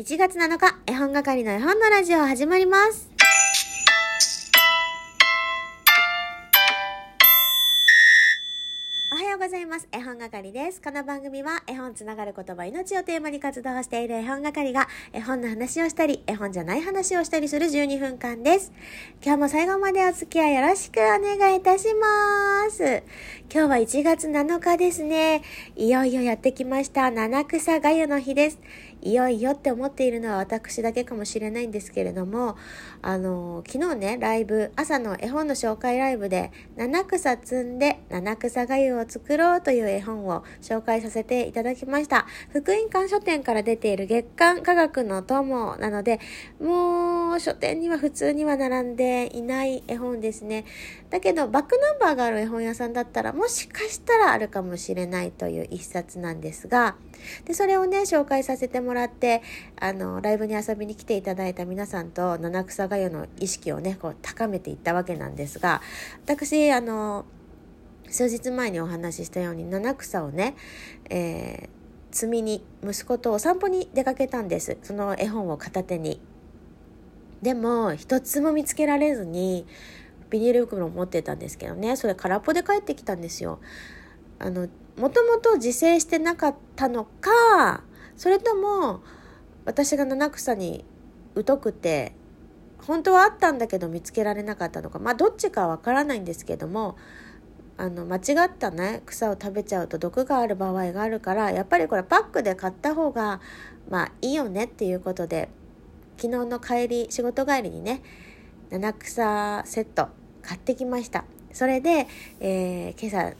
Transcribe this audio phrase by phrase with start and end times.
[0.00, 3.10] 1月7日、絵本係の絵本のラジオ始まります。
[9.12, 9.86] おはようございます。
[9.92, 10.80] 絵本係です。
[10.80, 18.72] この番組は絵本つながる言葉命をテーマに活動している絵本係が絵本の話をしたり、絵本じゃない話をしたりする12分間です。
[19.22, 23.02] 今日も最後までお付き合いよろしくお願いいたします。
[23.52, 25.42] 今日は1月7日ですね。
[25.76, 27.10] いよいよやってきました。
[27.10, 28.58] 七草がゆの日です。
[29.02, 32.56] いよいよって思っているのは私だけかもしれないんですけれども、
[33.02, 42.26] あの、昨日ね、ライブ、朝の絵本の紹介ライブで、七草摘んで七草がゆを作ろうという絵本を紹介させていただきました。
[42.50, 46.20] 福音館書店から出ている月刊科学の友なので、
[46.60, 50.64] もう書店には普通には並んでいない絵本ですね。
[51.10, 56.96] だけど、バックナンバーがある絵本屋さんだったら、もしかしたらあるかもしれないという一冊なんですが、
[57.44, 59.42] で、それをね、紹介させてももらって、
[59.78, 65.80] あの、ライブに遊びに来ていただいた皆さんと七草がゆの意識をね、こう高めていったわけなんですが、
[66.24, 67.24] 私、あの、
[68.08, 70.56] 数日前にお話ししたように七草をね、
[71.08, 74.76] えー、積みに息子とお散歩に出かけたんです。
[74.82, 76.20] その絵本を片手に。
[77.42, 79.66] でも、一つも見つけられずに、
[80.30, 83.60] ビニール袋を持ってたんですけどね、それ空っぽで帰ってきたんですよ。
[84.40, 87.84] あの、もともと自生してなかったのか、
[88.20, 89.00] それとも、
[89.64, 90.84] 私が七草に
[91.34, 92.12] 疎くて、
[92.86, 96.98] 本当はあったんだけど見つけられなかったのか、まあどっちかわからないんですけども、
[97.78, 103.40] あの間違ったね草を食べちゃうと毒がある場合があるからやっぱりこれパックで買った方が
[103.88, 105.48] まあいいよねっていうことで
[106.18, 108.02] 昨日の帰り仕事帰りにね
[108.68, 110.08] 七草セット
[110.42, 111.24] 買ってきました。
[111.54, 112.06] それで、
[112.40, 113.34] えー、今朝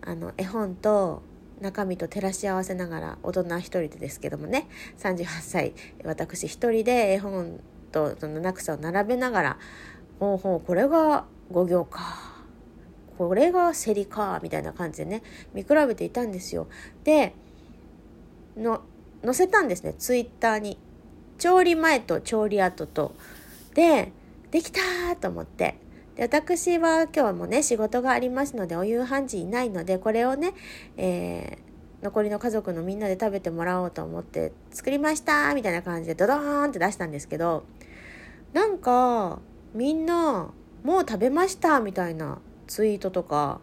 [0.00, 1.20] あの絵本と
[1.60, 4.68] 中身と照らし合わせながら大人一人でですけどもね。
[4.98, 5.74] 38歳。
[6.04, 7.60] 私一人で絵本
[7.92, 9.58] とその七草を並べながら
[10.20, 12.00] ほうほうこれが5行か。
[13.16, 14.40] これがセリか。
[14.42, 16.68] みたいな感じでね見比べていたんですよ。
[17.04, 17.34] で
[18.56, 18.82] の
[19.24, 19.94] 載せたんですね。
[19.98, 20.78] ツイッターに。
[21.38, 23.14] 調理前と調理後と。
[23.74, 24.12] で
[24.50, 24.80] できた
[25.20, 25.87] と思って。
[26.18, 30.52] で私は今日はもうね仕事がありますのでお夕飯時いないのでこれをね、
[30.96, 37.64] えー、残りの家族のみんなで食べてもらおうと思って作りましたみたいな感じでドドーンって出したんですけど
[38.52, 39.38] なんか
[39.74, 40.50] みんな
[40.82, 43.60] もう食べましたみたいなツイートとか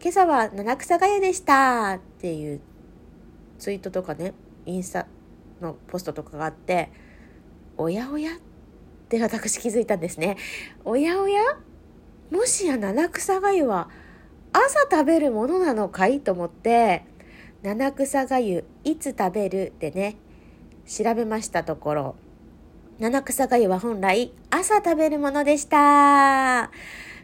[0.00, 2.60] 今朝は七草がゆでしたっていう
[3.58, 4.34] ツイートとかね
[4.66, 5.06] インスタ
[5.62, 6.92] のポストとかがあって
[7.78, 8.38] おやおやっ
[9.08, 10.36] て私気づいたんですね。
[10.84, 11.40] おやおや
[12.30, 13.88] もしや七草がゆは
[14.52, 16.20] 朝食べるものなのかい？
[16.20, 17.04] と思って
[17.62, 19.72] 七草がゆいつ食べる？
[19.78, 20.16] でね
[20.86, 22.14] 調べましたところ
[22.98, 26.70] 七草がゆは本来朝食べるものでした。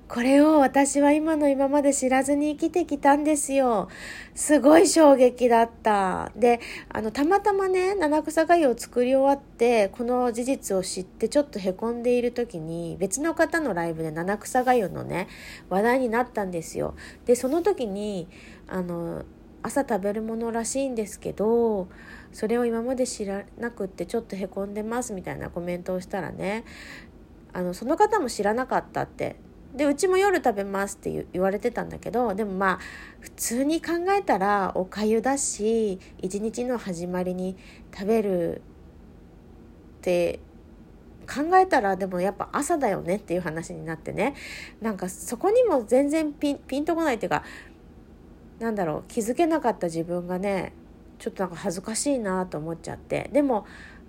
[0.06, 3.88] これを私は今の今まで知らずに生きてきたんですよ。
[4.34, 6.30] すごい衝撃だった。
[6.36, 6.60] で、
[6.90, 15.26] あの、たまたまね、七草がゆを作り終わって、この事実を知ってちょっと凹んでいる時に、別の方のライブで七草がゆのね、
[15.70, 16.94] 話題になったんですよ。
[17.24, 18.28] で、その時に、
[18.68, 19.24] あの、
[19.62, 21.88] 朝食べるものらしいんですけど、
[22.30, 26.64] それを今まで知らなくってちょっと凹んでますみたいなコメントをしたらね、
[27.54, 29.36] あの、その方も知らなかったって
[29.74, 32.78] でうちも夜食べますって言われてたんだけどでもまあ
[33.20, 37.56] 普通に考えたらおかゆだし一日の始まりに
[37.92, 38.62] 食べる
[39.98, 40.38] って
[41.26, 44.34] 考えたらでもやっぱ朝だよねっていう話になってね。
[44.80, 47.42] なんかそこにも全然ピンピンとこないっていうか
[48.58, 50.74] なんだろう気づけなかった自分がね
[51.18, 53.30] ちょっとなんか恥ずかしいなと思っちゃって。
[53.32, 53.66] でも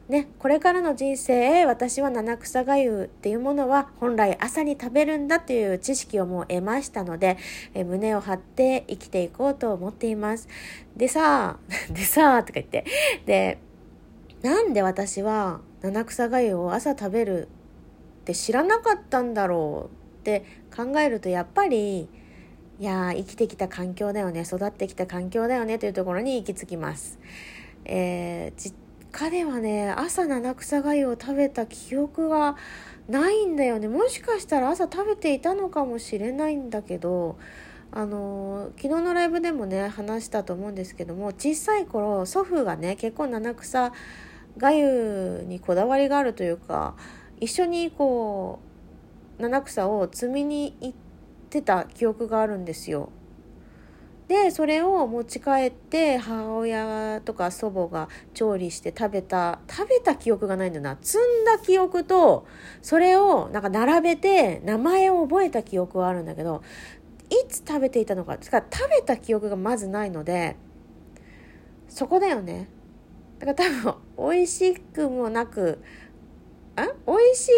[0.07, 7.37] ね、これからの人生私は七草がゆっていうものは本来朝に食べるんだという知識をもう得ましたので
[7.73, 10.47] え胸を張って生きていこうと思っています
[10.95, 11.57] でさ
[11.89, 12.85] でさとか言って
[13.25, 13.57] で
[14.43, 17.47] なんで私は七草がゆを朝食べる
[18.21, 20.43] って知らなかったんだろうって
[20.75, 22.07] 考えるとやっぱり
[22.79, 27.17] いや生きてきた環境だよね育ってきた環境だよねというところに行き着きます。
[27.85, 28.84] えー
[29.29, 32.57] ではね朝七草がゆを食べた記憶が
[33.07, 37.37] ないんだよねもしかしたら朝食べていたのかもしれないんだけど
[37.91, 43.93] あの昨日のライブでもね話したと思うんですけども小さい頃祖父がね結構七草
[44.57, 46.95] がゆにこだわりがあるというか
[47.39, 48.59] 一緒にこ
[49.39, 50.93] う七草を摘みに行っ
[51.49, 53.09] てた記憶があるんですよ。
[54.27, 60.97] でそれを持ち帰って母親とか祖母が調理して食べた食べた記憶がないんだな。
[60.99, 62.47] 積んだ記憶と
[62.81, 66.63] それをなんか並べて名前を覚えた記憶はあるんだけど
[67.29, 68.37] いつ食べていたのか。
[68.37, 70.55] つか食べた記憶がまずないので
[71.87, 72.67] そこだよね。
[73.37, 75.83] だから多分美味しくもなく
[76.75, 77.51] あ美味し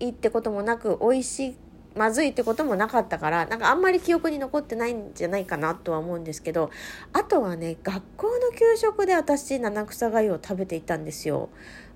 [0.00, 1.56] いってこともなく美味しい
[2.00, 6.70] まずいってこともなかったからなんかあんまり記憶に残ってないんじゃないかなとは思うんですけど
[7.12, 11.50] あとはね学校の給食で私七草がゆを食べていたんですよ。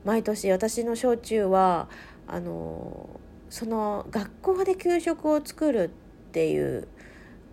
[0.05, 1.89] 毎年私の小中は
[2.29, 3.19] あの
[3.49, 5.89] その学校で給食を作るっ
[6.33, 6.87] ていう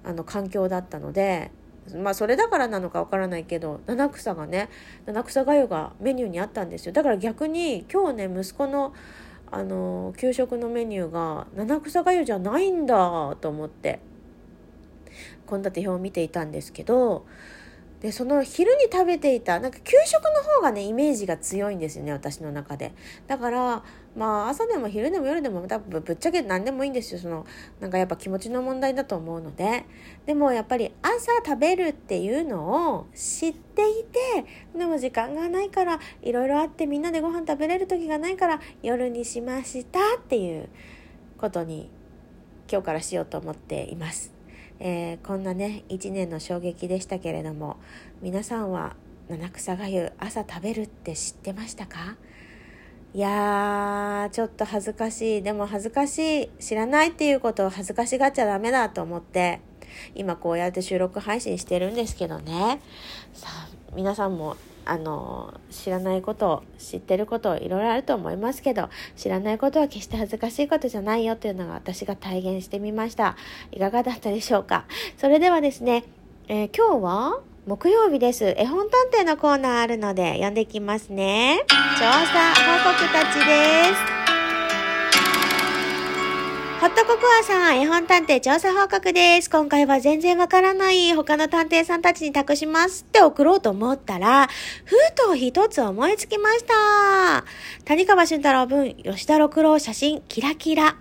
[0.03, 1.51] あの環境だったので
[1.95, 4.67] まあそれだからなのかわからないけど七草がね
[5.05, 6.91] 七草がゆがメニューにあったんですよ。
[6.91, 8.93] だから逆に今日ね息子の
[9.51, 13.99] あの給食のメニューが七草がゆじゃないんだと思って
[15.49, 17.25] 献立表を見ていたんですけど
[18.01, 22.93] でその昼に食べていたなんか給食の方がねイメージが強いんですよね私の中で。
[23.27, 23.83] だから
[24.15, 27.19] まあ朝でも昼でも夜でも多分ぶっちゃけ何でもいいんですよ。
[27.19, 27.45] その
[27.79, 29.85] なんかやっぱ気持ちの問題だと思うので。
[30.25, 34.45] でもやっぱり朝食べるっていうのを知っていて
[34.75, 40.69] でも時間がないからいろいろあってみんなでご飯食べれる時がないから夜にしましたっていう
[41.37, 41.89] ことに
[42.71, 44.40] 今日からしようと思っています。
[44.83, 47.77] えー、こんなね1年の衝撃でしたけれども
[48.23, 48.95] 皆さんは
[49.29, 52.17] 七草がゆ朝食べるって知ってましたか？
[53.13, 55.43] いやーちょっと恥ずかしい。
[55.43, 56.49] でも恥ずかしい。
[56.59, 59.61] 知らないっていうことを恥ずかしがっちゃダメだと思って
[60.15, 62.81] 今こうやって収録配信してるんですけどね。
[63.33, 73.35] さあ皆さんもあの知らないこと知ってることいろいろあると思いますけど知らないことは決して恥ずかしいことじゃないよというのが私が体現してみました。
[73.71, 74.85] いかがだったでしょうか？
[75.17, 76.03] それではですね、
[76.47, 78.55] えー、今日は木曜日です。
[78.57, 81.63] 絵本探偵のコーナーあるので読んできますね。
[81.67, 84.20] 調査報告たちです。
[86.81, 89.51] ホットココアさん、絵本探偵調査報告です。
[89.51, 94.49] 今回は全然わからない他の探偵さんたちに託しますって送ろうと思ったら、
[94.85, 94.95] 封
[95.31, 97.45] 筒一つ思いつきました。
[97.85, 100.97] 谷川俊太郎文、吉田六郎写真、キラキラ。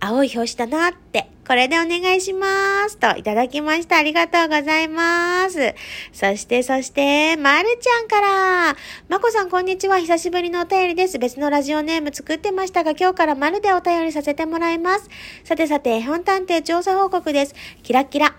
[0.00, 2.96] 青い表紙だなって、これでお願いします。
[2.98, 3.96] と、いただきました。
[3.96, 5.74] ありがとうございます。
[6.12, 8.76] そして、そして、まるちゃんから、
[9.08, 9.98] まこさん、こんにちは。
[9.98, 11.18] 久しぶりのお便りです。
[11.18, 15.10] 別のラジオネーム作ってましたが、今日からまるでお便りさせてもらいます。
[15.42, 17.54] さてさて、絵本探偵調査報告です。
[17.82, 18.36] キラキラ。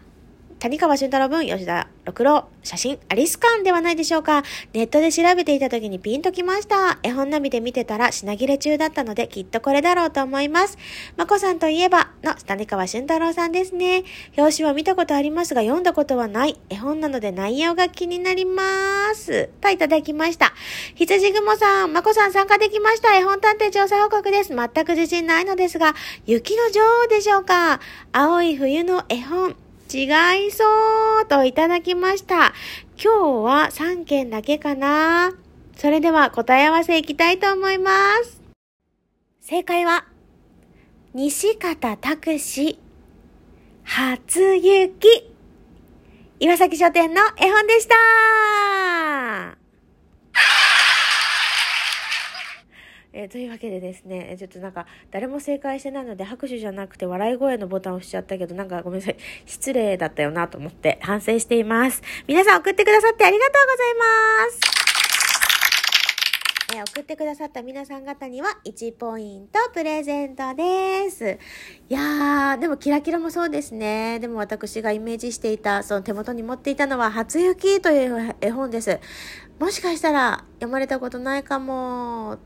[0.64, 4.44] 谷川俊太郎文、吉田六郎、写真、アリスカンではないでしょうか。
[4.72, 7.00] ネットで調べていた時にピンときました。
[7.04, 10.78] 絵本ナビで見てたら品切れ中だったので、きっとこれだろうと思います。
[11.18, 14.06] まこさんといえば、の谷川俊太郎さんですね。
[14.38, 16.58] 表紙は見たことありますが、読んだことはない。
[16.70, 18.64] 絵本なので内容が気になりま
[19.16, 19.50] す。
[19.60, 20.54] といただきました。
[20.96, 23.18] 羊雲さん、まこさん参加できました。
[23.18, 24.56] 絵本探偵調査報告です。
[24.56, 25.94] 全く自信ないのですが、
[26.26, 27.82] 雪の女王でしょうか。
[28.14, 29.58] 青い冬の絵本。
[29.92, 30.64] 違いそ
[31.22, 32.54] うといただきました。
[33.02, 35.34] 今日は3件だけかな。
[35.76, 37.92] それでは答え合わせいきたいと思いま
[38.24, 38.42] す。
[39.42, 40.06] 正解は、
[41.14, 42.80] 西方拓司、
[43.84, 45.34] 初雪、
[46.40, 49.03] 岩崎書店の絵本でした
[53.16, 59.18] えー、というわけでですね、ちょっとなんか誰も正解してないので拍手じゃなくて笑い声のボタンを押しちゃったけどなんかごめんなさい。
[59.46, 62.02] 失礼だったよなと思って反省しています。
[62.28, 64.84] 皆さん送ってくださってありがとうございます。
[66.76, 71.38] え送ってくださった皆さん方には1ポイントプレゼントです。
[71.88, 74.18] いやー、でもキラキラもそうですね。
[74.22, 79.00] でも私がイメージしていた、その手元に持っていたのは初雪という絵本です。
[79.60, 82.40] もしかしたら読まれたことないかも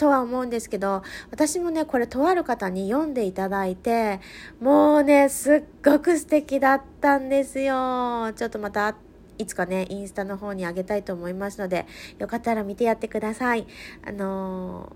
[0.00, 4.20] とは思うんですけど、私もね、これとある方に読んでいただいて、
[4.58, 8.32] もうね、すっごく素敵だったんですよ。
[8.34, 8.96] ちょっとまた、
[9.36, 11.86] いつかね、インスタの方にあげたいと思いますので、
[12.18, 13.66] よかったら見てやってください。
[14.02, 14.90] あの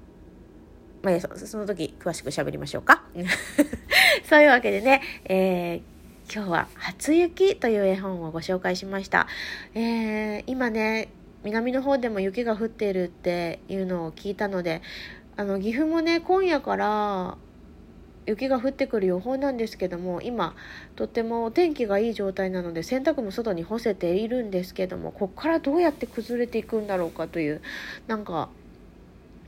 [1.02, 3.04] ー、まあ、その時詳しく喋りましょうか。
[4.25, 9.26] そういうわけでね、えー、今日は初雪という絵本をご紹介しました。
[9.75, 11.08] えー、今ね、
[11.44, 14.82] 南の方でも雪が降っているっていうのを聞いたので
[15.36, 17.36] あの岐阜もね今夜から
[18.26, 20.54] 雪が降ってくる予報なんですけども今
[20.96, 27.60] とってもお天気がいい状態なので洗濯も外に干せているんですけどもこっからどうやって崩れていくんだろうかという
[28.06, 28.48] なんか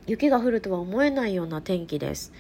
[0.07, 2.33] 雪が降るとは思えないような天気です。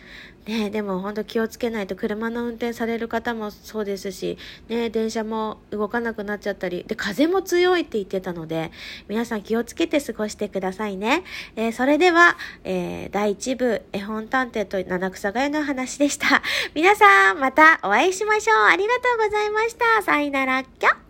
[0.47, 8.71] ねでも本当気をつけないと車の運転される方もそうですし、ね電車も動かなくなっちゃったり、で、風も強いって言ってたので、
[9.09, 11.25] 皆さん気をつけて過ごしてくださいね。
[11.57, 16.43] えー、それでは、えー、第1部、絵本探偵と七草がゆの話でした。
[16.75, 18.57] 皆さん、またお会いしましょう。
[18.67, 20.03] ありがとうございました。
[20.03, 21.06] さよなら、きょ